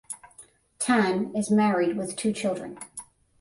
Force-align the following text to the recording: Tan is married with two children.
Tan 0.79 1.31
is 1.35 1.51
married 1.51 1.95
with 1.95 2.15
two 2.15 2.33
children. 2.33 2.79